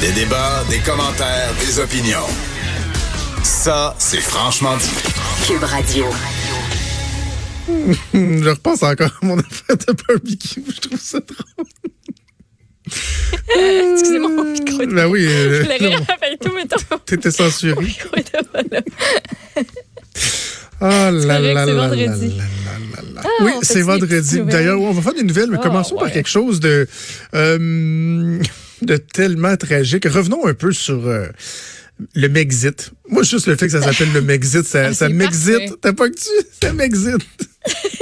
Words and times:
Des 0.00 0.12
débats, 0.12 0.64
des 0.70 0.78
commentaires, 0.78 1.52
des 1.60 1.78
opinions. 1.78 2.26
Ça, 3.42 3.94
c'est 3.98 4.20
franchement 4.20 4.76
dit. 4.76 4.88
Cube 5.46 5.62
Radio. 5.62 6.06
Je 8.14 8.48
repense 8.48 8.82
encore 8.82 9.10
à 9.22 9.26
mon 9.26 9.38
affaire 9.38 9.76
de 9.76 9.92
barbecue. 10.08 10.62
Je 10.74 10.80
trouve 10.80 11.00
ça 11.00 11.18
drôle. 11.20 11.66
Excusez-moi, 13.92 14.30
mon 14.30 14.44
micro. 14.44 14.78
Ben 14.86 15.06
oui. 15.06 15.26
euh, 15.28 15.64
Je 15.64 15.70
avec 15.70 16.40
tout, 16.40 16.50
mais 16.54 16.64
T'étais 17.04 17.30
censuré. 17.30 17.84
micro 17.84 18.16
était 18.16 18.38
pas 18.52 18.62
là. 18.70 18.80
Oh 20.82 20.86
là 20.86 21.10
là 21.10 21.40
là 21.40 21.66
là 21.66 21.74
vendredi. 21.74 22.28
là 22.38 22.44
là 22.96 23.02
là. 23.14 23.20
Ah, 23.22 23.28
Oui, 23.42 23.52
c'est 23.62 23.82
vendredi. 23.82 24.40
D'ailleurs, 24.40 24.80
on 24.80 24.92
va 24.92 25.02
faire 25.02 25.12
des 25.12 25.24
nouvelles, 25.24 25.50
mais 25.50 25.58
Ah, 25.60 25.62
commençons 25.62 25.96
par 25.96 26.10
quelque 26.10 26.28
chose 26.28 26.58
de, 26.58 26.88
euh, 27.34 28.40
de 28.82 28.96
tellement 28.96 29.56
tragique. 29.56 30.04
Revenons 30.06 30.46
un 30.46 30.54
peu 30.54 30.72
sur 30.72 31.06
euh, 31.06 31.26
le 32.14 32.28
Mexit. 32.28 32.90
Moi, 33.08 33.22
juste 33.22 33.46
le 33.46 33.56
fait 33.56 33.66
que 33.66 33.72
ça 33.72 33.82
s'appelle 33.82 34.12
le 34.12 34.20
Mexit, 34.22 34.64
ça, 34.66 34.86
Ah, 34.90 34.94
ça 34.94 35.08
m'exite. 35.08 35.80
T'as 35.80 35.92
pas 35.92 36.08
que 36.08 36.14
tu? 36.16 36.28
Ça 36.62 36.72
m'exite. 36.72 37.22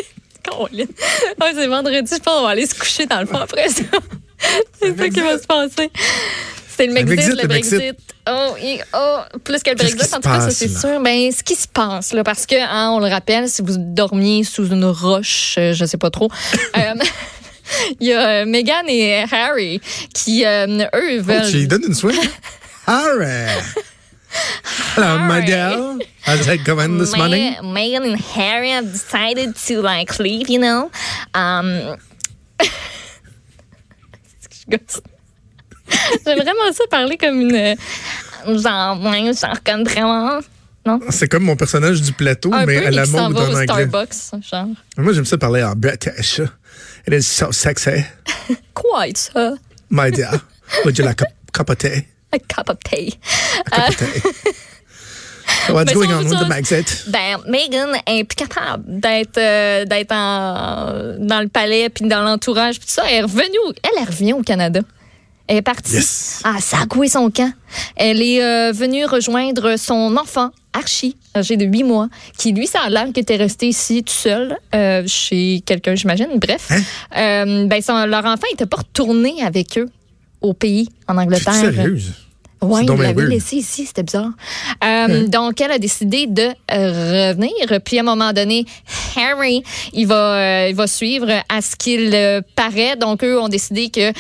Ouais, 0.60 0.86
c'est 1.54 1.66
vendredi, 1.66 2.10
je 2.10 2.18
pense 2.20 2.36
qu'on 2.36 2.42
va 2.42 2.48
aller 2.50 2.66
se 2.66 2.74
coucher 2.74 3.06
dans 3.06 3.20
le 3.20 3.26
fond 3.26 3.36
après 3.36 3.68
ça. 3.68 3.82
c'est 4.80 4.96
ça 4.96 5.08
qui 5.10 5.20
va 5.20 5.38
se 5.38 5.46
passer. 5.46 5.90
C'est 6.76 6.86
le 6.86 6.94
Brexit, 7.04 7.34
le 7.36 7.42
le 7.42 7.48
Brexit. 7.48 7.74
Brexit. 7.78 7.98
Oh, 8.28 8.54
et- 8.62 8.80
oh, 8.94 9.18
plus 9.44 9.62
que 9.62 9.70
le 9.70 9.76
Brexit, 9.76 10.14
en 10.14 10.20
tout 10.20 10.28
cas, 10.28 10.40
ça 10.40 10.50
c'est 10.50 10.68
sûr. 10.68 11.00
Ben, 11.02 11.30
ce 11.32 11.42
qui 11.42 11.54
se 11.54 11.68
passe, 11.68 12.12
là, 12.12 12.24
parce 12.24 12.46
que, 12.46 12.54
hein, 12.56 12.90
on 12.92 12.98
le 13.00 13.08
rappelle, 13.08 13.48
si 13.48 13.62
vous 13.62 13.76
dormiez 13.78 14.42
sous 14.42 14.66
une 14.68 14.84
roche, 14.86 15.56
euh, 15.58 15.72
je 15.74 15.84
sais 15.84 15.98
pas 15.98 16.10
trop, 16.10 16.30
euh, 16.76 16.80
il 18.00 18.06
y 18.08 18.12
a 18.12 18.28
euh, 18.42 18.44
Meghan 18.46 18.86
et 18.88 19.24
Harry 19.30 19.80
qui, 20.14 20.44
euh, 20.44 20.66
eux, 20.94 21.18
Oh, 21.18 21.22
veulent. 21.22 21.50
tu 21.50 21.56
lui 21.58 21.66
donnes 21.68 21.84
une 21.88 21.94
swing? 21.94 22.16
Harry. 22.86 23.48
Hello, 24.96 25.18
my 25.26 25.40
dear. 25.44 25.98
How's 26.26 26.46
it 26.48 26.64
going 26.64 26.98
this 26.98 27.16
morning? 27.16 27.54
Me- 27.62 27.72
Meghan 27.72 28.04
and 28.12 28.16
Harry 28.36 28.70
have 28.70 28.92
decided 28.92 29.54
to 29.66 29.80
like 29.82 30.18
leave, 30.18 30.48
you 30.50 30.58
know? 30.58 30.90
Um. 31.34 31.96
J'aime 34.70 36.38
vraiment 36.38 36.72
ça 36.72 36.84
parler 36.90 37.16
comme 37.16 37.40
une 37.40 37.54
euh, 37.56 37.74
genre, 38.58 39.00
ouais, 39.02 39.32
genre 39.32 39.56
comme 39.64 39.84
vraiment 39.84 40.40
non? 40.84 41.00
C'est 41.10 41.28
comme 41.28 41.44
mon 41.44 41.56
personnage 41.56 42.00
du 42.02 42.12
plateau, 42.12 42.52
Un 42.52 42.64
mais 42.66 42.80
peu 42.80 42.86
à 42.86 42.90
la 42.90 43.06
mode 43.06 43.20
en 43.20 43.32
au 43.34 43.38
anglais. 43.50 43.64
Starbucks, 43.64 44.14
genre. 44.50 44.66
Moi, 44.96 45.12
j'aime 45.12 45.24
ça 45.24 45.36
parler 45.38 45.62
en 45.62 45.74
British. 45.74 46.40
It 47.08 47.14
is 47.14 47.26
so 47.26 47.52
sexy. 47.52 48.04
Quite 48.74 49.16
ça. 49.16 49.56
My 49.88 50.10
dear, 50.10 50.42
would 50.84 50.98
you 50.98 51.06
like 51.06 51.22
a 51.22 51.26
cup 51.52 51.70
of 51.70 51.78
tea? 51.78 52.06
A 52.34 52.38
cup 52.38 52.68
of 52.68 52.78
tea. 52.84 53.14
A 53.64 53.70
cup 53.70 53.88
of 53.88 53.96
tea. 53.96 54.52
What's 55.72 55.94
going 55.94 56.12
on 56.12 56.24
with 56.24 56.38
the 56.38 56.44
Brexit? 56.44 57.10
Ben, 57.10 57.38
Meghan 57.48 57.94
est 58.06 58.24
plus 58.24 58.36
capable 58.36 58.84
d'être 58.86 59.38
euh, 59.38 59.86
d'être 59.86 60.10
dans 60.10 61.40
le 61.40 61.48
palais 61.48 61.88
puis 61.88 62.06
dans 62.06 62.20
l'entourage 62.20 62.78
puis 62.78 62.86
tout 62.86 62.92
ça. 62.92 63.04
Elle 63.08 63.20
est 63.20 63.22
revenue, 63.22 63.74
elle 63.82 64.02
est 64.02 64.04
revenue 64.04 64.34
au 64.34 64.42
Canada. 64.42 64.80
Elle 65.48 65.56
est 65.56 65.62
partie. 65.62 65.94
Yes. 65.94 66.42
Ah, 66.44 66.56
ça 66.60 66.78
a 66.82 66.86
coué 66.86 67.08
son 67.08 67.30
camp. 67.30 67.50
Elle 67.96 68.22
est 68.22 68.42
euh, 68.42 68.70
venue 68.72 69.04
rejoindre 69.06 69.76
son 69.76 70.16
enfant, 70.18 70.50
Archie, 70.74 71.16
âgé 71.34 71.56
de 71.56 71.64
8 71.64 71.84
mois, 71.84 72.08
qui, 72.36 72.52
lui, 72.52 72.66
ça 72.66 72.80
a 72.84 72.90
l'air 72.90 73.06
qu'il 73.06 73.20
était 73.20 73.36
resté 73.36 73.66
ici 73.68 74.04
tout 74.04 74.12
seul, 74.12 74.56
euh, 74.74 75.02
chez 75.06 75.62
quelqu'un, 75.64 75.94
j'imagine. 75.94 76.28
Bref. 76.36 76.68
Hein? 76.70 76.80
Euh, 77.16 77.66
ben, 77.66 77.80
son- 77.82 78.04
leur 78.06 78.24
enfant 78.26 78.46
n'était 78.50 78.66
pas 78.66 78.76
retourné 78.78 79.42
avec 79.42 79.78
eux 79.78 79.88
au 80.42 80.52
pays, 80.52 80.88
en 81.08 81.16
Angleterre. 81.16 81.54
sérieuse? 81.54 82.12
Oui, 82.60 82.82
il 82.82 82.92
l'avait 83.00 83.26
laissé 83.26 83.56
ici, 83.56 83.86
c'était 83.86 84.02
bizarre. 84.02 84.30
Euh, 84.84 85.28
Donc, 85.28 85.60
elle 85.60 85.70
a 85.70 85.78
décidé 85.78 86.26
de 86.26 86.42
euh, 86.42 87.30
revenir. 87.30 87.52
Puis, 87.84 87.98
à 87.98 88.00
un 88.00 88.04
moment 88.04 88.32
donné, 88.32 88.66
Harry, 89.16 89.62
il 89.92 90.06
va, 90.08 90.34
euh, 90.64 90.66
il 90.68 90.74
va 90.74 90.86
suivre 90.88 91.30
à 91.48 91.60
ce 91.62 91.76
qu'il 91.76 92.10
paraît. 92.56 92.96
Donc, 92.96 93.22
eux 93.22 93.40
ont 93.40 93.48
décidé 93.48 93.90
que 93.90 94.12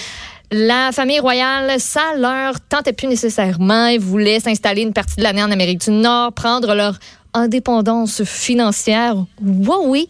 la 0.50 0.92
famille 0.92 1.20
royale, 1.20 1.78
ça 1.78 2.14
leur 2.16 2.60
tentait 2.60 2.94
plus 2.94 3.08
nécessairement. 3.08 3.86
Ils 3.86 4.00
voulaient 4.00 4.40
s'installer 4.40 4.82
une 4.82 4.94
partie 4.94 5.16
de 5.16 5.22
l'année 5.22 5.42
en 5.42 5.50
Amérique 5.50 5.80
du 5.80 5.90
Nord, 5.90 6.32
prendre 6.32 6.74
leur 6.74 6.98
indépendance 7.38 8.24
financière. 8.24 9.16
Oui, 9.42 9.76
oui. 9.84 10.08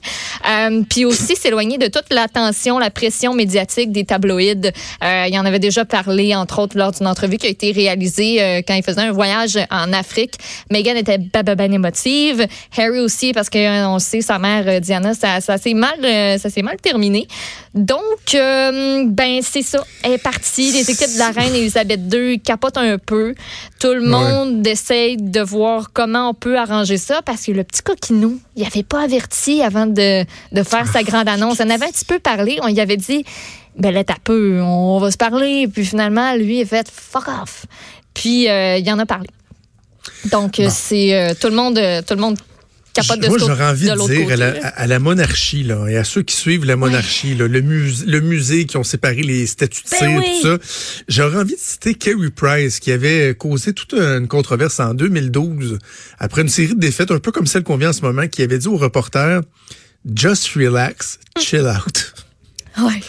Euh, 0.49 0.83
puis 0.89 1.05
aussi 1.05 1.37
s'éloigner 1.37 1.79
de 1.79 1.87
toute 1.87 2.13
l'attention, 2.13 2.79
la 2.79 2.91
pression 2.91 3.35
médiatique 3.35 3.93
des 3.93 4.05
tabloïds. 4.05 4.73
Euh, 5.03 5.27
il 5.29 5.39
en 5.39 5.45
avait 5.45 5.59
déjà 5.59 5.85
parlé, 5.85 6.35
entre 6.35 6.61
autres, 6.61 6.77
lors 6.77 6.93
d'une 6.93 7.07
entrevue 7.07 7.37
qui 7.37 7.47
a 7.47 7.51
été 7.51 7.73
réalisée 7.73 8.43
euh, 8.43 8.63
quand 8.67 8.75
il 8.75 8.83
faisait 8.83 9.03
un 9.03 9.13
voyage 9.13 9.59
en 9.71 9.93
Afrique. 9.93 10.35
Meghan 10.71 10.95
était 10.97 11.19
bababan 11.19 11.73
émotive. 11.73 12.47
Harry 12.77 13.01
aussi, 13.01 13.33
parce 13.33 13.51
qu'on 13.51 13.95
le 13.95 13.99
sait, 14.01 14.21
sa 14.21 14.39
mère, 14.39 14.65
euh, 14.67 14.81
Diana, 14.81 15.15
ça, 15.15 15.41
ça 15.41 15.59
s'est 15.59 15.75
mal, 15.75 15.99
euh, 16.05 16.39
ça 16.39 16.51
s'est 16.51 16.63
mal 16.63 16.77
terminé. 16.77 17.27
Donc, 17.75 18.35
euh, 18.35 19.05
ben, 19.07 19.41
c'est 19.43 19.63
ça. 19.63 19.85
Elle 20.03 20.13
est 20.13 20.23
partie. 20.23 20.73
Les 20.73 20.91
équipes 20.91 21.13
de 21.15 21.19
la 21.19 21.31
reine 21.31 21.55
Elisabeth 21.55 22.01
II 22.13 22.41
capotent 22.41 22.79
un 22.79 22.99
peu. 22.99 23.35
Tout 23.79 23.93
le 23.93 24.03
monde 24.03 24.67
essaye 24.67 25.17
de 25.17 25.41
voir 25.41 25.93
comment 25.93 26.31
on 26.31 26.35
peut 26.35 26.59
arranger 26.59 26.97
ça 26.97 27.18
parce 27.23 27.45
que 27.45 27.53
le 27.53 27.65
petit 27.65 27.83
coquinou, 27.83 28.39
il 28.57 28.65
avait 28.65 28.83
pas 28.83 29.03
averti 29.03 29.63
avant 29.63 29.87
de, 29.87 30.25
de 30.53 30.63
faire 30.63 30.87
sa 30.87 31.03
grande 31.03 31.29
annonce. 31.29 31.61
On 31.61 31.71
avait 31.71 31.87
un 31.87 31.91
petit 31.91 32.05
peu 32.05 32.19
parlé. 32.19 32.59
On 32.63 32.69
y 32.69 32.81
avait 32.81 32.97
dit, 32.97 33.25
ben 33.77 33.93
là, 33.93 34.05
t'as 34.05 34.19
peu, 34.23 34.61
on 34.63 34.99
va 34.99 35.11
se 35.11 35.17
parler. 35.17 35.69
Puis 35.69 35.85
finalement, 35.85 36.35
lui, 36.35 36.59
il 36.59 36.63
a 36.63 36.67
fait 36.67 36.91
fuck 36.91 37.29
off. 37.29 37.67
Puis, 38.15 38.49
euh, 38.49 38.79
il 38.79 38.91
en 38.91 38.99
a 38.99 39.07
parlé. 39.07 39.29
Donc, 40.33 40.61
c'est 40.71 41.15
euh, 41.15 41.35
tout 41.41 41.49
le 41.49 41.55
monde, 41.55 41.79
euh, 41.79 42.03
tout 42.03 42.15
le 42.15 42.21
monde 42.21 42.39
capote 42.93 43.21
de 43.21 43.29
Moi, 43.29 43.39
j'aurais 43.39 43.65
envie 43.65 43.87
de, 43.87 43.93
l'autre 43.93 44.09
dire 44.09 44.23
côté, 44.23 44.33
à 44.33 44.37
la, 44.37 44.53
là. 44.53 44.69
à 44.69 44.87
la 44.87 44.99
monarchie, 44.99 45.63
là, 45.63 45.87
et 45.89 45.97
à 45.97 46.05
ceux 46.05 46.23
qui 46.23 46.35
suivent 46.35 46.65
la 46.65 46.77
monarchie, 46.77 47.35
là, 47.35 47.47
le, 47.47 47.61
musée, 47.61 48.07
le 48.07 48.21
musée 48.21 48.67
qui 48.67 48.77
ont 48.77 48.85
séparé 48.85 49.23
les 49.23 49.47
statuts 49.47 49.83
de 49.85 49.91
Ben 49.91 49.99
cire, 49.99 50.19
oui. 50.19 50.25
tout 50.41 50.49
ça, 50.49 50.59
j'aurais 51.09 51.39
envie 51.39 51.55
de 51.55 51.61
citer 51.61 51.95
Kerry 51.95 52.31
Price, 52.31 52.81
qui 52.81 52.93
avait 52.93 53.35
causé 53.35 53.73
toute 53.73 53.95
une 53.95 54.29
controverse 54.29 54.81
en 54.81 54.95
2012, 54.95 55.79
après 56.19 56.43
une 56.43 56.49
série 56.49 56.75
de 56.75 56.81
défaites, 56.81 57.11
un 57.11 57.21
peu 57.21 57.33
comme 57.33 57.47
celle 57.47 57.63
qu'on 57.63 57.77
vient 57.77 57.91
en 57.91 57.95
ce 57.95 58.03
moment, 58.03 58.27
qui 58.29 58.43
avait 58.43 58.59
dit 58.59 58.69
aux 58.69 58.77
reporters, 58.77 59.41
Just 60.15 60.49
relax, 60.55 61.19
chill 61.39 61.67
out. 61.67 62.15
Ouais. 62.79 63.01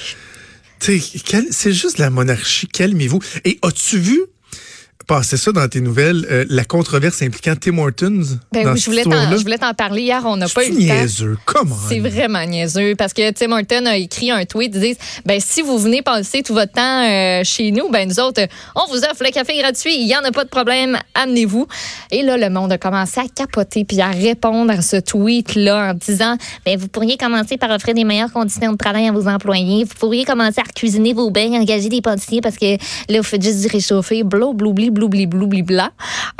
C'est 0.79 1.73
juste 1.73 1.97
la 1.97 2.09
monarchie, 2.09 2.67
calmez-vous. 2.67 3.19
Et 3.45 3.59
as-tu 3.61 3.99
vu 3.99 4.19
passer 5.09 5.37
ça 5.37 5.51
dans 5.51 5.67
tes 5.67 5.81
nouvelles, 5.81 6.27
euh, 6.29 6.45
la 6.49 6.63
controverse 6.63 7.23
impliquant 7.23 7.55
Tim 7.59 7.79
Hortons 7.79 8.21
Ben 8.53 8.63
dans 8.63 8.73
oui, 8.73 8.79
je 8.79 8.85
voulais 8.85 9.01
t'en- 9.03 9.31
je 9.35 9.41
voulais 9.41 9.57
t'en 9.57 9.73
parler. 9.73 10.03
Hier, 10.03 10.21
on 10.23 10.37
n'a 10.37 10.47
pas 10.47 10.63
eu 10.63 10.69
le 10.71 10.77
niaiseux, 10.77 11.35
comment? 11.45 11.75
C'est 11.89 11.97
vraiment 11.99 12.45
niaiseux 12.45 12.93
parce 12.95 13.13
que 13.13 13.31
Tim 13.31 13.51
Horton 13.51 13.87
a 13.87 13.97
écrit 13.97 14.29
un 14.29 14.45
tweet 14.45 14.71
ils 14.75 14.79
disent 14.79 14.97
ben 15.25 15.39
si 15.43 15.63
vous 15.63 15.79
venez 15.79 16.03
passer 16.03 16.43
tout 16.43 16.53
votre 16.53 16.73
temps 16.73 17.03
euh, 17.09 17.41
chez 17.43 17.71
nous 17.71 17.89
ben 17.89 18.07
nous 18.07 18.19
autres 18.19 18.41
on 18.75 18.85
vous 18.91 18.99
offre 18.99 19.23
le 19.25 19.31
café 19.31 19.57
gratuit. 19.57 19.95
Il 19.99 20.07
y 20.07 20.15
en 20.15 20.23
a 20.23 20.31
pas 20.31 20.43
de 20.43 20.49
problème. 20.49 20.95
Amenez-vous 21.15 21.65
et 22.11 22.21
là 22.21 22.37
le 22.37 22.49
monde 22.51 22.71
a 22.71 22.77
commencé 22.77 23.19
à 23.19 23.25
capoter 23.33 23.85
puis 23.85 24.01
à 24.01 24.09
répondre 24.11 24.71
à 24.71 24.81
ce 24.83 24.97
tweet 24.97 25.55
là 25.55 25.89
en 25.89 25.93
disant 25.95 26.37
ben 26.67 26.77
vous 26.77 26.87
pourriez 26.87 27.17
commencer 27.17 27.57
par 27.57 27.71
offrir 27.71 27.95
des 27.95 28.03
meilleures 28.03 28.31
conditions 28.31 28.73
de 28.73 28.77
travail 28.77 29.07
à 29.07 29.11
vos 29.11 29.27
employés. 29.27 29.85
Vous 29.85 29.95
pourriez 29.99 30.23
commencer 30.23 30.59
à 30.61 30.71
cuisiner 30.71 31.13
vos 31.13 31.31
bains 31.31 31.51
engager 31.59 31.89
des 31.89 32.01
pâtissiers 32.01 32.41
parce 32.41 32.57
que 32.57 32.75
là 33.11 33.17
vous 33.17 33.23
faites 33.23 33.41
juste 33.41 33.61
du 33.61 33.67
réchauffé 33.67 34.21
blou 34.23 34.53
blou 34.53 34.71
blou 34.73 34.98
blibli 35.07 35.25
blibli 35.27 35.61
blibla. 35.63 35.91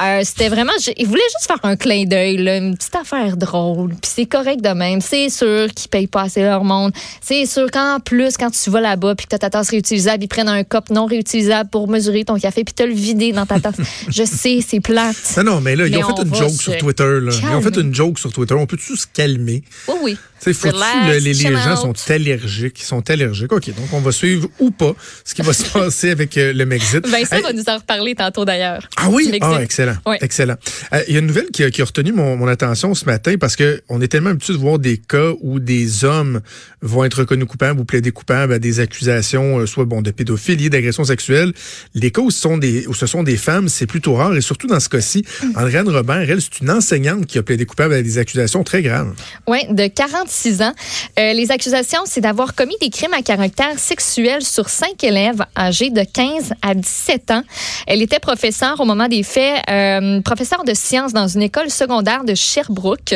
Euh, 0.01 0.21
c'était 0.23 0.49
vraiment, 0.49 0.71
je- 0.81 0.91
il 0.97 1.07
voulait 1.07 1.21
juste 1.37 1.47
faire 1.47 1.59
un 1.63 1.75
clin 1.75 2.05
d'œil, 2.05 2.37
là, 2.37 2.57
une 2.57 2.75
petite 2.77 2.95
affaire 2.95 3.37
drôle. 3.37 3.89
Puis 3.91 4.11
c'est 4.15 4.25
correct 4.25 4.61
de 4.61 4.69
même. 4.69 5.01
C'est 5.01 5.29
sûr 5.29 5.67
qu'ils 5.75 5.89
payent 5.89 6.07
pas 6.07 6.23
assez 6.23 6.41
leur 6.41 6.63
monde. 6.63 6.91
C'est 7.21 7.45
sûr 7.45 7.69
qu'en 7.71 7.99
plus, 7.99 8.37
quand 8.37 8.49
tu 8.51 8.69
vas 8.69 8.81
là-bas 8.81 9.15
puis 9.15 9.25
que 9.25 9.31
t'as 9.31 9.39
ta 9.39 9.49
tasse 9.49 9.69
réutilisable, 9.69 10.23
ils 10.23 10.27
prennent 10.27 10.47
un 10.49 10.63
cup 10.63 10.89
non 10.89 11.05
réutilisable 11.05 11.69
pour 11.69 11.87
mesurer 11.89 12.23
ton 12.25 12.37
café 12.39 12.63
puis 12.63 12.73
te 12.73 12.83
le 12.83 12.93
vider 12.93 13.31
dans 13.31 13.45
ta 13.45 13.59
tasse. 13.59 13.75
je 14.09 14.23
sais, 14.23 14.59
c'est 14.67 14.79
plate. 14.79 15.15
Non, 15.37 15.43
non, 15.43 15.61
mais 15.61 15.75
là, 15.75 15.87
ils 15.87 15.97
ont 15.97 16.15
fait 16.15 16.23
une 16.23 16.35
joke 16.35 16.51
sur 16.51 16.77
Twitter. 16.77 17.19
Là. 17.21 17.31
Ils 17.41 17.55
ont 17.55 17.61
fait 17.61 17.77
une 17.77 17.93
joke 17.93 18.19
sur 18.19 18.31
Twitter. 18.31 18.53
On 18.55 18.65
peut 18.65 18.77
tous 18.77 18.95
se 18.95 19.07
calmer? 19.13 19.63
Oui, 19.87 19.95
oui. 20.03 20.17
Tu 20.41 20.45
sais, 20.45 20.53
faut-tu, 20.53 20.75
Relax, 20.75 21.07
le- 21.07 21.17
les, 21.17 21.33
les 21.33 21.51
gens 21.57 21.75
sont 21.75 21.93
allergiques. 22.09 22.79
Ils 22.79 22.85
sont 22.85 23.09
allergiques. 23.09 23.51
OK, 23.51 23.67
donc 23.75 23.87
on 23.91 23.99
va 23.99 24.11
suivre 24.13 24.47
ou 24.59 24.71
pas 24.71 24.93
ce 25.25 25.33
qui 25.35 25.41
va 25.41 25.51
se 25.51 25.63
passer 25.73 26.11
avec 26.11 26.37
euh, 26.37 26.53
le 26.53 26.65
Mexit. 26.65 27.05
Vincent 27.05 27.35
Hey, 27.35 27.41
va 27.43 27.51
nous 27.51 27.63
en 27.67 27.75
reparler 27.75 28.15
tantôt 28.15 28.45
d'ailleurs. 28.49 28.81
Ah 28.97 29.09
oui? 29.11 29.31
Ah, 29.41 29.59
excellent. 29.61 29.95
Ouais. 30.07 30.17
Excellent. 30.21 30.55
Euh, 30.93 31.03
Il 31.07 31.13
y 31.13 31.17
a 31.17 31.19
une 31.19 31.27
nouvelle 31.27 31.51
qui 31.53 31.63
a, 31.63 31.69
qui 31.69 31.81
a 31.81 31.85
retenu 31.85 32.11
mon, 32.11 32.35
mon 32.35 32.47
attention 32.47 32.95
ce 32.95 33.05
matin 33.05 33.35
parce 33.39 33.55
que 33.55 33.81
on 33.89 34.01
est 34.01 34.07
tellement 34.07 34.31
habitué 34.31 34.53
de 34.53 34.57
voir 34.57 34.79
des 34.79 34.97
cas 34.97 35.31
où 35.41 35.59
des 35.59 36.03
hommes 36.03 36.41
vont 36.81 37.03
être 37.03 37.19
reconnus 37.19 37.47
coupables 37.47 37.79
ou 37.79 37.85
plaider 37.85 38.11
coupables 38.11 38.53
à 38.53 38.59
des 38.59 38.79
accusations, 38.79 39.59
euh, 39.59 39.65
soit 39.67 39.85
bon 39.85 40.01
de 40.01 40.09
pédophilie, 40.11 40.69
d'agression 40.71 41.03
sexuelle. 41.03 41.53
Les 41.93 42.09
cas 42.09 42.21
où 42.21 42.31
ce 42.31 42.39
sont 42.41 42.57
des, 42.57 42.87
où 42.87 42.93
ce 42.95 43.05
sont 43.05 43.21
des 43.21 43.37
femmes, 43.37 43.69
c'est 43.69 43.85
plutôt 43.85 44.15
rare 44.15 44.35
et 44.35 44.41
surtout 44.41 44.67
dans 44.67 44.79
ce 44.79 44.89
cas-ci, 44.89 45.23
Andréane 45.55 45.87
Robert, 45.89 46.29
elle, 46.29 46.41
c'est 46.41 46.59
une 46.61 46.71
enseignante 46.71 47.27
qui 47.27 47.37
a 47.37 47.43
plaidé 47.43 47.65
coupable 47.65 47.93
à 47.93 48.01
des 48.01 48.17
accusations 48.17 48.63
très 48.63 48.81
graves. 48.81 49.13
Oui, 49.47 49.59
de 49.69 49.87
46 49.87 50.61
ans. 50.63 50.73
Euh, 51.19 51.33
les 51.33 51.51
accusations, 51.51 52.01
c'est 52.05 52.21
d'avoir 52.21 52.55
commis 52.55 52.75
des 52.81 52.89
crimes 52.89 53.13
à 53.13 53.21
caractère 53.21 53.77
sexuel 53.77 54.41
sur 54.41 54.69
cinq 54.69 55.03
élèves 55.03 55.43
âgés 55.55 55.91
de 55.91 56.01
15 56.03 56.53
à 56.61 56.73
17 56.73 57.31
ans. 57.31 57.43
Elle 57.87 58.01
était 58.01 58.19
professeure 58.29 58.79
au 58.79 58.85
moment 58.85 59.07
des 59.07 59.23
faits, 59.23 59.63
euh, 59.71 60.21
professeure 60.21 60.63
de 60.63 60.75
sciences 60.75 61.13
dans 61.13 61.27
une 61.27 61.41
école 61.41 61.71
secondaire 61.71 62.23
de 62.23 62.35
Sherbrooke. 62.35 63.15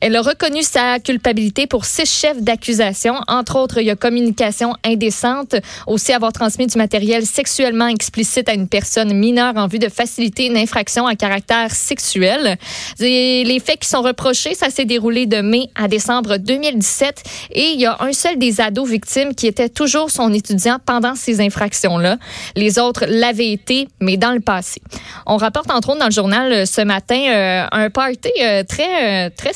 Elle 0.00 0.16
a 0.16 0.22
reconnu 0.22 0.62
sa 0.62 1.00
culpabilité 1.00 1.66
pour 1.66 1.84
six 1.84 2.06
chefs 2.06 2.40
d'accusation. 2.40 3.14
Entre 3.26 3.56
autres, 3.56 3.78
il 3.78 3.86
y 3.86 3.90
a 3.90 3.96
communication 3.96 4.74
indécente, 4.84 5.56
aussi 5.86 6.12
avoir 6.12 6.32
transmis 6.32 6.66
du 6.66 6.78
matériel 6.78 7.26
sexuellement 7.26 7.88
explicite 7.88 8.48
à 8.48 8.54
une 8.54 8.68
personne 8.68 9.12
mineure 9.12 9.56
en 9.56 9.66
vue 9.66 9.78
de 9.78 9.88
faciliter 9.88 10.46
une 10.46 10.56
infraction 10.56 11.06
à 11.06 11.16
caractère 11.16 11.72
sexuel. 11.72 12.56
Les 13.00 13.60
faits 13.64 13.80
qui 13.80 13.88
sont 13.88 14.02
reprochés, 14.02 14.54
ça 14.54 14.70
s'est 14.70 14.84
déroulé 14.84 15.26
de 15.26 15.40
mai 15.40 15.68
à 15.74 15.88
décembre 15.88 16.36
2017 16.36 17.22
et 17.52 17.70
il 17.74 17.80
y 17.80 17.86
a 17.86 17.96
un 18.00 18.12
seul 18.12 18.38
des 18.38 18.60
ados 18.60 18.88
victimes 18.88 19.34
qui 19.34 19.46
était 19.46 19.68
toujours 19.68 20.10
son 20.10 20.32
étudiant 20.32 20.78
pendant 20.84 21.14
ces 21.14 21.40
infractions-là. 21.40 22.18
Les 22.56 22.78
autres 22.78 23.04
l'avaient 23.08 23.52
été, 23.52 23.88
mais 24.00 24.16
dans 24.16 24.32
le 24.32 24.40
passé. 24.40 24.80
On 25.26 25.36
rapporte 25.36 25.70
entre 25.70 25.90
autres 25.90 25.98
dans 25.98 26.06
le 26.06 26.12
journal 26.12 26.52
euh, 26.52 26.66
ce 26.66 26.80
matin 26.80 27.20
euh, 27.28 27.66
un 27.70 27.90
party 27.90 28.30
euh, 28.42 28.62
très, 28.64 29.30
très 29.30 29.52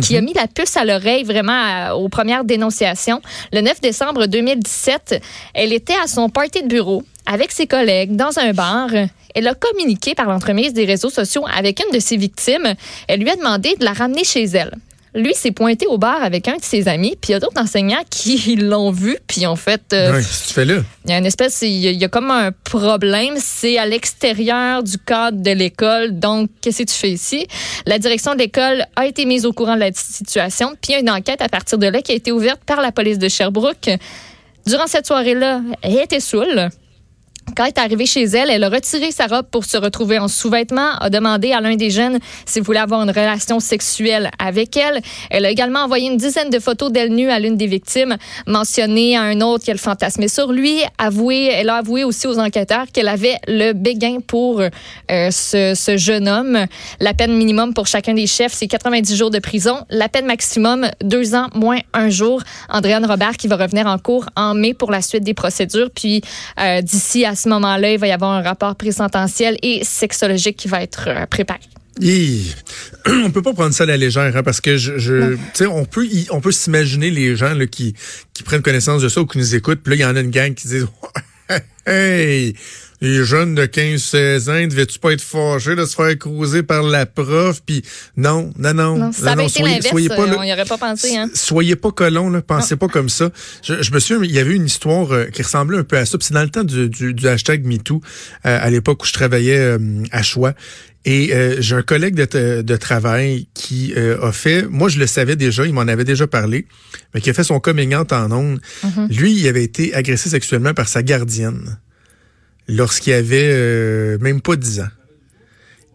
qui 0.00 0.16
a 0.16 0.20
mis 0.20 0.32
la 0.34 0.46
puce 0.46 0.76
à 0.76 0.84
l'oreille 0.84 1.24
vraiment 1.24 1.52
à- 1.52 1.94
aux 1.94 2.08
premières 2.08 2.44
dénonciations. 2.44 3.20
Le 3.52 3.60
9 3.60 3.80
décembre 3.80 4.26
2017, 4.26 5.22
elle 5.54 5.72
était 5.72 5.94
à 6.02 6.06
son 6.06 6.28
party 6.28 6.62
de 6.62 6.68
bureau 6.68 7.02
avec 7.26 7.52
ses 7.52 7.66
collègues 7.66 8.16
dans 8.16 8.38
un 8.38 8.52
bar. 8.52 8.88
Elle 9.34 9.46
a 9.46 9.54
communiqué 9.54 10.14
par 10.14 10.26
l'entremise 10.26 10.72
des 10.72 10.84
réseaux 10.86 11.10
sociaux 11.10 11.44
avec 11.54 11.80
une 11.84 11.94
de 11.94 12.00
ses 12.00 12.16
victimes. 12.16 12.74
Elle 13.06 13.20
lui 13.20 13.30
a 13.30 13.36
demandé 13.36 13.74
de 13.78 13.84
la 13.84 13.92
ramener 13.92 14.24
chez 14.24 14.44
elle. 14.44 14.74
Lui 15.14 15.34
s'est 15.34 15.52
pointé 15.52 15.86
au 15.86 15.98
bar 15.98 16.22
avec 16.22 16.48
un 16.48 16.56
de 16.56 16.62
ses 16.62 16.86
amis, 16.88 17.16
puis 17.20 17.30
il 17.30 17.32
y 17.32 17.34
a 17.34 17.40
d'autres 17.40 17.60
enseignants 17.60 18.02
qui 18.10 18.56
l'ont 18.56 18.90
vu, 18.90 19.16
puis 19.26 19.46
en 19.46 19.56
fait, 19.56 19.80
euh, 19.92 20.12
Ouais, 20.12 20.18
Qu'est-ce 20.18 20.42
que 20.42 20.48
tu 20.48 20.54
fais 20.54 20.64
là? 20.64 20.82
il 21.04 21.10
y 21.10 21.14
a 21.14 21.18
une 21.18 21.26
espèce, 21.26 21.62
il 21.62 21.68
y 21.78 21.88
a, 21.88 21.90
il 21.90 22.00
y 22.00 22.04
a 22.04 22.08
comme 22.08 22.30
un 22.30 22.52
problème. 22.52 23.34
C'est 23.38 23.78
à 23.78 23.86
l'extérieur 23.86 24.82
du 24.82 24.98
cadre 24.98 25.42
de 25.42 25.50
l'école. 25.50 26.18
Donc, 26.18 26.50
qu'est-ce 26.60 26.82
que 26.82 26.88
tu 26.88 26.94
fais 26.94 27.10
ici? 27.10 27.46
La 27.86 27.98
direction 27.98 28.34
de 28.34 28.38
l'école 28.38 28.84
a 28.96 29.06
été 29.06 29.24
mise 29.24 29.46
au 29.46 29.52
courant 29.52 29.74
de 29.74 29.80
la 29.80 29.90
situation. 29.92 30.74
Puis, 30.80 30.90
il 30.90 30.92
y 30.92 30.96
a 30.96 31.00
une 31.00 31.10
enquête 31.10 31.40
à 31.40 31.48
partir 31.48 31.78
de 31.78 31.86
là 31.86 32.02
qui 32.02 32.12
a 32.12 32.14
été 32.14 32.30
ouverte 32.32 32.60
par 32.66 32.80
la 32.80 32.92
police 32.92 33.18
de 33.18 33.28
Sherbrooke. 33.28 33.90
Durant 34.66 34.86
cette 34.86 35.06
soirée-là, 35.06 35.62
elle 35.82 35.96
était 35.98 36.20
saoule. 36.20 36.68
Quand 37.56 37.64
elle 37.64 37.70
est 37.70 37.78
arrivée 37.78 38.06
chez 38.06 38.24
elle, 38.24 38.50
elle 38.50 38.64
a 38.64 38.68
retiré 38.68 39.10
sa 39.10 39.26
robe 39.26 39.46
pour 39.50 39.64
se 39.64 39.76
retrouver 39.76 40.18
en 40.18 40.28
sous-vêtements, 40.28 40.96
a 41.00 41.10
demandé 41.10 41.52
à 41.52 41.60
l'un 41.60 41.76
des 41.76 41.90
jeunes 41.90 42.18
s'il 42.46 42.62
voulait 42.62 42.78
avoir 42.78 43.02
une 43.02 43.10
relation 43.10 43.60
sexuelle 43.60 44.30
avec 44.38 44.76
elle. 44.76 45.00
Elle 45.30 45.44
a 45.44 45.50
également 45.50 45.80
envoyé 45.80 46.08
une 46.08 46.16
dizaine 46.16 46.50
de 46.50 46.58
photos 46.58 46.92
d'elle 46.92 47.14
nue 47.14 47.30
à 47.30 47.38
l'une 47.38 47.56
des 47.56 47.66
victimes, 47.66 48.16
mentionné 48.46 49.16
à 49.16 49.22
un 49.22 49.40
autre 49.40 49.64
qu'elle 49.64 49.78
fantasmait 49.78 50.28
sur 50.28 50.52
lui. 50.52 50.80
Avoué, 50.98 51.46
elle 51.46 51.68
a 51.68 51.76
avoué 51.76 52.04
aussi 52.04 52.26
aux 52.26 52.38
enquêteurs 52.38 52.86
qu'elle 52.92 53.08
avait 53.08 53.36
le 53.46 53.72
béguin 53.72 54.18
pour 54.26 54.60
euh, 54.60 55.30
ce, 55.30 55.74
ce 55.74 55.96
jeune 55.96 56.28
homme. 56.28 56.66
La 57.00 57.14
peine 57.14 57.36
minimum 57.36 57.74
pour 57.74 57.86
chacun 57.86 58.14
des 58.14 58.26
chefs, 58.26 58.52
c'est 58.52 58.68
90 58.68 59.16
jours 59.16 59.30
de 59.30 59.38
prison. 59.38 59.78
La 59.90 60.08
peine 60.08 60.26
maximum, 60.26 60.88
deux 61.02 61.34
ans 61.34 61.48
moins 61.54 61.78
un 61.92 62.08
jour. 62.08 62.42
Andréane 62.68 63.06
Robert 63.06 63.36
qui 63.36 63.48
va 63.48 63.56
revenir 63.56 63.86
en 63.86 63.98
cours 63.98 64.26
en 64.36 64.54
mai 64.54 64.74
pour 64.74 64.90
la 64.90 65.02
suite 65.02 65.24
des 65.24 65.34
procédures. 65.34 65.90
Puis 65.94 66.22
euh, 66.60 66.82
d'ici 66.82 67.24
à 67.24 67.34
ce 67.38 67.48
moment-là, 67.48 67.92
il 67.92 67.98
va 67.98 68.06
y 68.08 68.12
avoir 68.12 68.32
un 68.32 68.42
rapport 68.42 68.74
présententiel 68.76 69.56
et 69.62 69.84
sexologique 69.84 70.56
qui 70.56 70.68
va 70.68 70.82
être 70.82 71.08
euh, 71.08 71.26
préparé. 71.26 71.60
Hi. 72.00 72.54
On 73.06 73.30
peut 73.30 73.42
pas 73.42 73.52
prendre 73.54 73.72
ça 73.74 73.84
à 73.84 73.86
la 73.86 73.96
légère, 73.96 74.36
hein, 74.36 74.42
parce 74.42 74.60
que 74.60 74.76
je, 74.76 74.98
je 74.98 75.34
tu 75.34 75.38
sais, 75.54 75.66
on 75.66 75.84
peut, 75.84 76.06
y- 76.06 76.28
on 76.30 76.40
peut 76.40 76.52
s'imaginer 76.52 77.10
les 77.10 77.34
gens 77.34 77.54
là, 77.54 77.66
qui, 77.66 77.94
qui 78.34 78.42
prennent 78.44 78.62
connaissance 78.62 79.02
de 79.02 79.08
ça 79.08 79.20
ou 79.20 79.26
qui 79.26 79.38
nous 79.38 79.54
écoutent. 79.54 79.80
Puis 79.82 79.90
là, 79.90 79.96
il 79.96 80.00
y 80.02 80.04
en 80.04 80.14
a 80.14 80.20
une 80.20 80.30
gang 80.30 80.54
qui 80.54 80.68
disent, 80.68 80.86
hey, 81.86 82.54
les 83.00 83.24
jeunes 83.24 83.54
de 83.54 83.64
15-16 83.64 84.48
ans, 84.50 84.66
devais-tu 84.66 84.98
pas 84.98 85.12
être 85.12 85.20
fâchés 85.22 85.76
de 85.76 85.84
se 85.84 85.94
faire 85.94 86.18
croiser 86.18 86.62
par 86.62 86.82
la 86.82 87.06
prof? 87.06 87.60
Puis 87.64 87.82
non, 88.16 88.50
non, 88.58 88.74
non, 88.74 88.96
Non, 88.98 89.12
ça 89.12 89.32
avait 89.32 89.42
non, 89.42 89.48
été 89.48 89.60
soyez- 89.60 89.82
soyez 89.82 90.08
pas 90.08 90.22
euh, 90.22 90.26
là- 90.26 90.36
on 90.38 90.44
n'y 90.44 90.52
aurait 90.52 90.64
pas 90.64 90.78
pensé. 90.78 91.16
Hein? 91.16 91.30
Soyez 91.34 91.76
pas 91.76 91.90
colons, 91.92 92.30
là. 92.30 92.42
Pensez 92.42 92.76
pas 92.76 92.88
comme 92.88 93.08
ça. 93.08 93.30
Je, 93.62 93.82
je 93.82 93.92
me 93.92 94.00
souviens, 94.00 94.24
il 94.24 94.32
y 94.34 94.38
avait 94.38 94.54
une 94.56 94.66
histoire 94.66 95.12
euh, 95.12 95.24
qui 95.26 95.42
ressemblait 95.42 95.78
un 95.78 95.84
peu 95.84 95.96
à 95.96 96.06
ça. 96.06 96.18
C'est 96.20 96.34
dans 96.34 96.42
le 96.42 96.50
temps 96.50 96.64
du, 96.64 96.88
du, 96.88 97.14
du 97.14 97.28
hashtag 97.28 97.64
MeToo, 97.64 98.00
euh, 98.46 98.58
à 98.60 98.70
l'époque 98.70 99.02
où 99.02 99.06
je 99.06 99.12
travaillais 99.12 99.58
euh, 99.58 99.78
à 100.10 100.22
Choix. 100.22 100.54
Et 101.04 101.32
euh, 101.32 101.56
j'ai 101.60 101.76
un 101.76 101.82
collègue 101.82 102.14
de, 102.16 102.60
de 102.60 102.76
travail 102.76 103.46
qui 103.54 103.94
euh, 103.96 104.20
a 104.20 104.32
fait, 104.32 104.64
moi 104.68 104.88
je 104.88 104.98
le 104.98 105.06
savais 105.06 105.36
déjà, 105.36 105.64
il 105.64 105.72
m'en 105.72 105.82
avait 105.82 106.04
déjà 106.04 106.26
parlé, 106.26 106.66
mais 107.14 107.20
qui 107.20 107.30
a 107.30 107.32
fait 107.34 107.44
son 107.44 107.60
coming 107.60 107.94
out 107.94 108.12
en 108.12 108.30
ondes. 108.32 108.60
Lui, 109.08 109.32
il 109.32 109.46
avait 109.48 109.62
été 109.64 109.94
agressé 109.94 110.28
sexuellement 110.28 110.74
par 110.74 110.88
sa 110.88 111.02
gardienne 111.04 111.78
lorsqu'il 112.68 113.12
avait 113.14 113.50
euh, 113.52 114.18
même 114.20 114.40
pas 114.40 114.56
10 114.56 114.80
ans. 114.80 114.88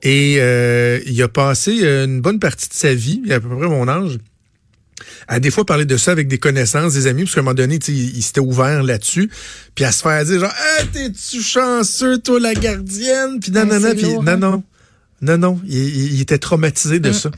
Et 0.02 0.36
euh, 0.40 1.00
il 1.06 1.22
a 1.22 1.28
passé 1.30 1.80
euh, 1.84 2.06
une 2.06 2.20
bonne 2.22 2.40
partie 2.40 2.68
de 2.68 2.74
sa 2.74 2.94
vie, 2.94 3.22
à 3.32 3.40
peu 3.40 3.48
près 3.48 3.68
mon 3.68 3.88
âge, 3.88 4.18
à 5.30 5.40
des 5.40 5.50
fois 5.50 5.66
parler 5.66 5.86
de 5.86 5.96
ça 5.96 6.12
avec 6.12 6.28
des 6.28 6.38
connaissances, 6.38 6.94
des 6.94 7.08
amis, 7.08 7.24
parce 7.24 7.36
qu'à 7.36 7.40
un 7.40 7.44
moment 7.44 7.54
donné, 7.54 7.80
il, 7.88 8.18
il 8.18 8.22
s'était 8.22 8.42
ouvert 8.42 8.84
là-dessus, 8.84 9.30
puis 9.76 9.86
à 9.86 9.92
se 9.94 10.02
faire 10.02 10.26
dire 10.26 10.40
genre, 10.42 10.54
hey, 10.80 10.88
t'es-tu 10.88 11.42
chanceux, 11.42 12.18
toi, 12.18 12.40
la 12.42 12.54
gardienne, 12.54 13.40
puis 13.40 13.52
non, 13.52 13.62
Ouais, 13.62 13.66
non, 13.68 13.80
non, 13.80 13.88
c'est 13.90 13.96
puis 13.96 14.14
non, 14.14 14.28
hein? 14.28 14.38
non, 14.38 14.64
non, 15.22 15.38
non, 15.38 15.62
il, 15.66 15.78
il- 15.78 16.14
il 16.16 16.22
était 16.22 16.38
traumatisé 16.38 17.00
de 17.00 17.10
Mm. 17.10 17.14
ça. 17.14 17.32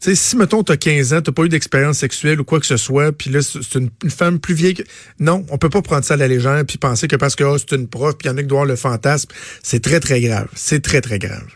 Si, 0.00 0.36
mettons, 0.36 0.62
t'as 0.62 0.76
15 0.76 1.14
ans, 1.14 1.22
t'as 1.22 1.32
pas 1.32 1.44
eu 1.44 1.48
d'expérience 1.48 1.98
sexuelle 1.98 2.40
ou 2.40 2.44
quoi 2.44 2.60
que 2.60 2.66
ce 2.66 2.76
soit, 2.76 3.10
puis 3.12 3.30
là, 3.30 3.40
c'est 3.42 3.78
une, 3.78 3.90
femme 4.10 4.38
plus 4.38 4.54
vieille 4.54 4.74
que... 4.74 4.82
Non, 5.18 5.46
on 5.50 5.56
peut 5.56 5.70
pas 5.70 5.80
prendre 5.80 6.04
ça 6.04 6.14
à 6.14 6.16
la 6.18 6.28
légère 6.28 6.62
puis 6.66 6.76
penser 6.76 7.08
que 7.08 7.16
parce 7.16 7.36
que 7.36 7.44
oh, 7.44 7.56
c'est 7.56 7.72
une 7.72 7.88
prof, 7.88 8.14
puis 8.18 8.28
il 8.28 8.30
en 8.30 8.36
a 8.36 8.42
qui 8.42 8.48
doivent 8.48 8.68
le 8.68 8.76
fantasme. 8.76 9.30
C'est 9.62 9.82
très, 9.82 10.00
très 10.00 10.20
grave. 10.20 10.48
C'est 10.54 10.82
très, 10.82 11.00
très 11.00 11.18
grave. 11.18 11.46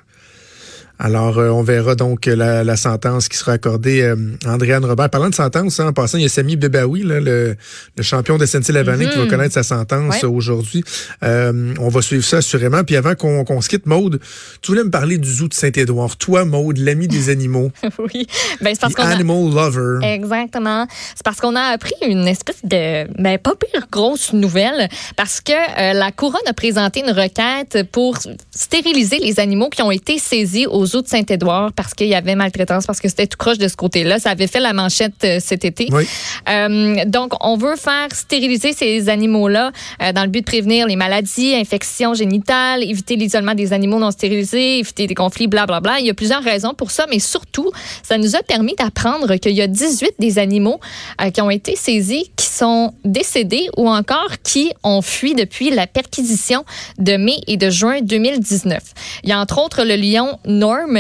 Alors, 0.98 1.38
euh, 1.38 1.50
on 1.50 1.62
verra 1.62 1.94
donc 1.94 2.26
euh, 2.26 2.34
la, 2.34 2.64
la 2.64 2.76
sentence 2.76 3.28
qui 3.28 3.36
sera 3.36 3.52
accordée 3.52 4.02
euh, 4.02 4.16
à 4.44 4.54
Andréane 4.54 4.84
Robert. 4.84 5.08
Parlant 5.10 5.28
de 5.30 5.34
sentence, 5.34 5.78
hein, 5.78 5.86
en 5.88 5.92
passant, 5.92 6.18
il 6.18 6.22
y 6.22 6.26
a 6.26 6.28
Sami 6.28 6.56
Bebaoui, 6.56 7.04
là, 7.04 7.20
le, 7.20 7.54
le 7.96 8.02
champion 8.02 8.36
de 8.36 8.44
SNC-Lavalin, 8.44 9.08
qui 9.08 9.16
va 9.18 9.26
connaître 9.26 9.54
sa 9.54 9.62
sentence 9.62 10.14
Ouais. 10.14 10.24
euh, 10.24 10.28
aujourd'hui. 10.28 10.82
Euh, 11.22 11.72
on 11.78 11.88
va 11.88 12.02
suivre 12.02 12.24
ça 12.24 12.38
assurément. 12.38 12.82
Puis 12.82 12.96
avant 12.96 13.14
qu'on 13.14 13.60
se 13.60 13.68
quitte, 13.68 13.86
Maude, 13.86 14.18
tu 14.60 14.72
voulais 14.72 14.82
me 14.82 14.90
parler 14.90 15.18
du 15.18 15.30
zoo 15.32 15.46
de 15.48 15.54
Saint-Édouard. 15.54 16.16
Toi, 16.16 16.44
Maude, 16.44 16.78
l'ami 16.78 17.06
des 17.06 17.28
animaux, 17.30 17.70
oui. 17.98 18.26
Ben, 18.60 18.70
c'est 18.74 18.80
parce 18.80 18.94
qu'on 18.94 19.02
a... 19.04 19.08
animal 19.10 19.52
lover. 19.54 19.98
Exactement. 20.04 20.86
C'est 21.14 21.22
parce 21.24 21.40
qu'on 21.40 21.54
a 21.54 21.62
appris 21.62 21.94
une 22.06 22.26
espèce 22.26 22.64
de, 22.64 23.06
ben, 23.22 23.38
pas 23.38 23.54
pire 23.54 23.86
grosse 23.92 24.32
nouvelle, 24.32 24.88
parce 25.16 25.40
que 25.40 25.52
euh, 25.52 25.92
la 25.92 26.10
couronne 26.10 26.40
a 26.46 26.52
présenté 26.54 27.00
une 27.06 27.12
requête 27.12 27.84
pour 27.92 28.18
stériliser 28.50 29.18
les 29.18 29.38
animaux 29.38 29.68
qui 29.68 29.82
ont 29.82 29.90
été 29.92 30.18
saisis 30.18 30.66
au 30.66 30.88
zoo 30.88 31.02
de 31.02 31.09
Saint-Édouard 31.09 31.73
parce 31.73 31.95
qu'il 31.95 32.09
y 32.09 32.14
avait 32.14 32.35
maltraitance, 32.35 32.87
parce 32.87 33.00
que 33.00 33.09
c'était 33.09 33.26
tout 33.26 33.37
croche 33.37 33.59
de 33.59 33.68
ce 33.68 33.76
côté-là. 33.76 34.18
Ça 34.18 34.30
avait 34.30 34.47
fait 34.47 34.61
la 34.61 34.73
manchette 34.73 35.25
euh, 35.25 35.38
cet 35.40 35.64
été. 35.64 35.88
Oui. 35.92 36.04
Euh, 36.49 37.04
donc, 37.07 37.33
on 37.40 37.57
veut 37.57 37.76
faire 37.76 38.09
stériliser 38.12 38.73
ces 38.73 39.09
animaux-là 39.09 39.71
euh, 40.02 40.12
dans 40.12 40.23
le 40.23 40.28
but 40.28 40.40
de 40.40 40.47
prévenir 40.47 40.87
les 40.87 40.97
maladies, 40.97 41.54
infections 41.54 42.14
génitales, 42.14 42.83
éviter 42.83 43.16
l'isolement 43.16 43.54
des 43.54 43.73
animaux 43.73 43.99
non 43.99 44.11
stérilisés, 44.11 44.78
éviter 44.78 45.07
des 45.07 45.14
conflits, 45.14 45.47
blablabla. 45.47 45.80
Bla, 45.80 45.92
bla. 45.92 46.00
Il 46.00 46.07
y 46.07 46.11
a 46.11 46.14
plusieurs 46.14 46.42
raisons 46.42 46.75
pour 46.75 46.90
ça, 46.90 47.07
mais 47.11 47.18
surtout, 47.18 47.71
ça 48.02 48.18
nous 48.18 48.37
a 48.37 48.42
permis 48.42 48.75
d'apprendre 48.75 49.37
qu'il 49.37 49.52
y 49.52 49.62
a 49.62 49.66
18 49.66 50.14
des 50.18 50.38
animaux 50.38 50.80
euh, 51.21 51.30
qui 51.30 51.40
ont 51.40 51.50
été 51.50 51.76
saisis, 51.76 52.30
qui 52.37 52.47
sont 52.47 52.95
décédés 53.04 53.68
ou 53.76 53.88
encore 53.88 54.40
qui 54.42 54.73
ont 54.83 55.02
fui 55.02 55.35
depuis 55.35 55.71
la 55.71 55.87
perquisition 55.87 56.64
de 56.99 57.16
mai 57.16 57.40
et 57.47 57.57
de 57.57 57.71
juin 57.71 58.00
2019. 58.02 58.80
Il 59.25 59.30
y 59.30 59.33
a 59.33 59.40
entre 59.40 59.59
autres 59.62 59.85
le 59.85 59.97
lion 59.97 60.38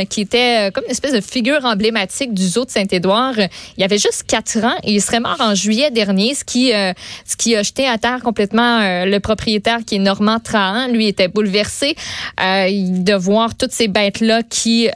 Qui 0.08 0.22
était 0.22 0.68
euh, 0.68 0.70
comme 0.70 0.84
une 0.84 0.90
espèce 0.90 1.12
de 1.12 1.20
figure 1.20 1.64
emblématique 1.64 2.34
du 2.34 2.46
zoo 2.46 2.64
de 2.64 2.70
Saint-Édouard. 2.70 3.34
Il 3.76 3.84
avait 3.84 3.98
juste 3.98 4.24
4 4.26 4.64
ans 4.64 4.76
et 4.82 4.92
il 4.92 5.00
serait 5.00 5.20
mort 5.20 5.36
en 5.40 5.54
juillet 5.54 5.90
dernier, 5.90 6.34
ce 6.34 6.44
qui, 6.44 6.72
euh, 6.72 6.92
ce 7.24 7.36
qui 7.36 7.54
a 7.54 7.62
jeté 7.62 7.86
à 7.86 7.98
terre 7.98 8.20
complètement 8.22 8.80
euh, 8.80 9.04
le 9.04 9.20
propriétaire 9.20 9.78
qui 9.86 9.96
est 9.96 10.00
Normand 10.00 10.40
Trahan. 10.40 10.88
Lui 10.88 11.06
était 11.06 11.28
bouleversé 11.28 11.94
de 12.38 13.14
voir 13.14 13.56
toutes 13.56 13.72
ces 13.72 13.88
bêtes-là 13.88 14.42
qui, 14.42 14.88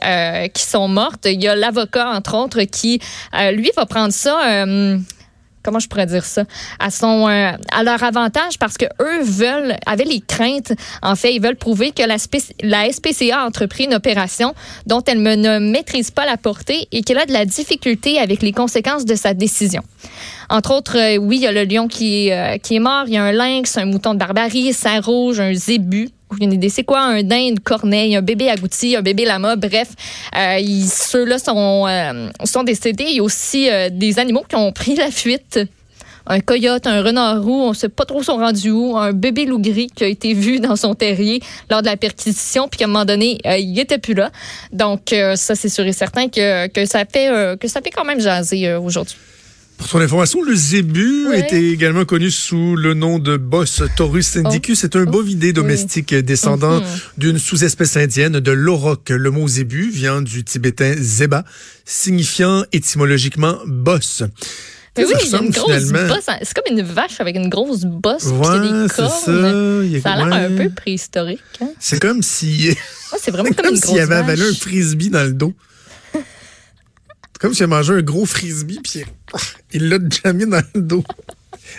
qui 0.53 0.63
sont 0.63 0.87
mortes. 0.87 1.25
Il 1.25 1.41
y 1.41 1.47
a 1.47 1.55
l'avocat, 1.55 2.09
entre 2.09 2.35
autres, 2.35 2.61
qui, 2.63 2.99
lui, 3.53 3.71
va 3.75 3.85
prendre 3.85 4.13
ça... 4.13 4.65
comment 5.63 5.79
je 5.79 5.87
pourrais 5.87 6.05
dire 6.05 6.25
ça? 6.25 6.43
À 6.79 6.91
son 6.91 7.27
euh, 7.27 7.51
à 7.71 7.83
leur 7.83 8.03
avantage 8.03 8.59
parce 8.59 8.77
que 8.77 8.85
eux 9.01 9.23
veulent 9.23 9.75
avaient 9.85 10.03
les 10.03 10.21
craintes 10.21 10.73
en 11.01 11.15
fait 11.15 11.33
ils 11.33 11.41
veulent 11.41 11.55
prouver 11.55 11.91
que 11.91 12.03
la, 12.03 12.17
la 12.61 12.91
SPCA 12.91 13.39
a 13.39 13.45
entrepris 13.45 13.85
une 13.85 13.93
opération 13.93 14.53
dont 14.85 15.01
elle 15.05 15.21
ne 15.21 15.59
maîtrise 15.59 16.11
pas 16.11 16.25
la 16.25 16.37
portée 16.37 16.87
et 16.91 17.01
qu'elle 17.01 17.19
a 17.19 17.25
de 17.25 17.33
la 17.33 17.45
difficulté 17.45 18.19
avec 18.19 18.41
les 18.41 18.51
conséquences 18.51 19.05
de 19.05 19.15
sa 19.15 19.33
décision. 19.33 19.83
Entre 20.49 20.71
autres, 20.71 20.97
euh, 20.97 21.17
oui, 21.17 21.37
il 21.37 21.43
y 21.43 21.47
a 21.47 21.51
le 21.51 21.63
lion 21.63 21.87
qui 21.87 22.27
est, 22.27 22.33
euh, 22.33 22.57
qui 22.57 22.75
est 22.75 22.79
mort, 22.79 23.05
il 23.07 23.13
y 23.13 23.17
a 23.17 23.23
un 23.23 23.31
lynx, 23.31 23.77
un 23.77 23.85
mouton 23.85 24.13
de 24.13 24.19
barbarie, 24.19 24.75
un 24.85 25.01
rouge, 25.01 25.39
un 25.39 25.53
zébu. 25.53 26.09
C'est 26.69 26.83
quoi, 26.83 27.01
un 27.01 27.23
daim, 27.23 27.47
une 27.49 27.59
corneille, 27.59 28.15
un 28.15 28.21
bébé 28.21 28.49
agouti, 28.49 28.95
un 28.95 29.01
bébé 29.01 29.25
lama, 29.25 29.55
bref, 29.55 29.89
euh, 30.35 30.59
ceux-là 30.87 31.39
sont, 31.39 31.85
euh, 31.87 32.29
sont 32.43 32.63
décédés. 32.63 33.05
Il 33.09 33.15
y 33.17 33.19
a 33.19 33.23
aussi 33.23 33.69
euh, 33.69 33.89
des 33.91 34.19
animaux 34.19 34.43
qui 34.47 34.55
ont 34.55 34.71
pris 34.71 34.95
la 34.95 35.11
fuite. 35.11 35.59
Un 36.25 36.39
coyote, 36.39 36.87
un 36.87 37.01
renard 37.01 37.43
roux, 37.43 37.63
on 37.63 37.69
ne 37.69 37.73
sait 37.73 37.89
pas 37.89 38.05
trop 38.05 38.23
sont 38.23 38.37
rendus 38.37 38.71
où, 38.71 38.97
un 38.97 39.11
bébé 39.11 39.45
loup 39.45 39.59
gris 39.59 39.87
qui 39.93 40.05
a 40.05 40.07
été 40.07 40.33
vu 40.33 40.59
dans 40.61 40.77
son 40.77 40.95
terrier 40.95 41.41
lors 41.69 41.81
de 41.81 41.87
la 41.87 41.97
perquisition, 41.97 42.69
puis 42.69 42.77
qu'à 42.77 42.85
un 42.85 42.87
moment 42.87 43.03
donné, 43.03 43.39
il 43.45 43.77
était 43.77 43.97
plus 43.97 44.13
là. 44.13 44.31
Donc 44.71 45.13
ça, 45.35 45.55
c'est 45.55 45.67
sûr 45.67 45.85
et 45.85 45.91
certain 45.91 46.29
que, 46.29 46.85
ça 46.85 47.03
fait 47.05 47.91
quand 47.93 48.05
même 48.05 48.21
jaser 48.21 48.73
aujourd'hui. 48.75 49.17
Pour 49.83 49.89
son 49.89 49.99
information, 49.99 50.41
le 50.41 50.55
zébu 50.55 51.25
était 51.35 51.61
également 51.61 52.05
connu 52.05 52.31
sous 52.31 52.77
le 52.77 52.93
nom 52.93 53.19
de 53.19 53.35
Bos 53.35 53.65
taurus 53.97 54.37
indicus. 54.37 54.79
C'est 54.79 54.95
un 54.95 55.03
bovidé 55.03 55.51
domestique 55.51 56.15
descendant 56.15 56.79
Mhm. 56.79 56.85
d'une 57.17 57.37
sous-espèce 57.37 57.97
indienne 57.97 58.39
de 58.39 58.51
l'auroch. 58.53 59.09
Le 59.09 59.29
mot 59.29 59.45
zébu 59.45 59.89
vient 59.89 60.21
du 60.21 60.45
tibétain 60.45 60.95
zeba, 60.97 61.43
signifiant 61.83 62.63
étymologiquement 62.71 63.57
boss. 63.67 64.23
Mais 64.97 65.03
oui, 65.03 65.11
il 65.25 65.29
y 65.31 65.35
a 65.35 65.39
une 65.41 65.49
grosse 65.49 65.91
bosse. 65.91 66.29
hein. 66.29 66.37
C'est 66.43 66.53
comme 66.53 66.77
une 66.77 66.83
vache 66.85 67.19
avec 67.19 67.35
une 67.35 67.49
grosse 67.49 67.81
bosse. 67.83 68.27
Ouais, 68.27 68.59
des 68.61 68.87
c'est 68.87 68.95
cornes. 68.95 69.09
ça. 69.25 69.31
Il 69.83 69.95
a- 69.97 70.01
Ça 70.01 70.11
a 70.13 70.25
l'air 70.29 70.49
un 70.49 70.63
peu 70.63 70.69
préhistorique. 70.69 71.41
Hein? 71.59 71.71
C'est 71.77 71.99
comme 72.01 72.21
si, 72.23 72.69
Ouais, 72.69 73.19
c'est 73.21 73.31
vraiment 73.31 73.49
comme, 73.49 73.65
comme 73.65 73.75
s'il 73.75 73.99
avait 73.99 74.15
avalé 74.15 74.43
un 74.43 74.53
frisbee 74.53 75.09
dans 75.09 75.25
le 75.25 75.33
dos. 75.33 75.53
Comme 77.41 77.53
s'il 77.53 77.65
a 77.65 77.67
mangé 77.67 77.91
un 77.91 78.01
gros 78.01 78.25
frisbee 78.25 78.79
puis 78.81 79.03
il 79.73 79.89
l'a 79.89 79.99
déjà 79.99 80.33
mis 80.33 80.45
dans 80.47 80.61
le 80.73 80.81
dos. 80.81 81.03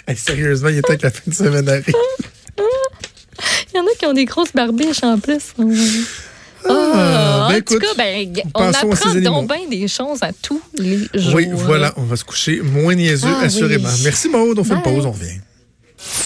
Hey, 0.09 0.17
sérieusement, 0.17 0.71
il 0.71 0.79
était 0.79 0.97
que 0.97 1.03
la 1.05 1.11
fin 1.11 1.21
de 1.27 1.35
semaine 1.35 1.69
arrive. 1.69 1.85
Il 3.73 3.77
y 3.77 3.81
en 3.81 3.85
a 3.85 3.95
qui 3.99 4.07
ont 4.07 4.13
des 4.13 4.25
grosses 4.25 4.53
barbiches 4.53 5.03
en 5.05 5.19
plus. 5.19 5.53
Ah, 5.59 5.63
Ah, 6.69 7.47
en 7.47 7.49
ben 7.53 7.63
tout 7.63 7.79
cas, 7.79 7.87
ben, 7.97 8.33
on 8.55 8.63
apprend 8.73 9.15
donc 9.21 9.49
bien 9.49 9.69
des 9.69 9.87
choses 9.89 10.23
à 10.23 10.33
tous 10.33 10.61
les 10.79 10.99
jours. 11.15 11.35
Oui, 11.35 11.49
voilà, 11.53 11.93
on 11.97 12.03
va 12.05 12.17
se 12.17 12.25
coucher 12.25 12.61
moins 12.61 12.95
niaiseux, 12.95 13.29
Ah, 13.41 13.45
assurément. 13.45 13.89
oui. 13.89 14.01
Merci 14.05 14.29
Maud, 14.29 14.59
on 14.59 14.65
fait 14.65 14.75
une 14.75 14.83
pause, 14.83 15.05
on 15.07 15.11
revient. 15.13 15.41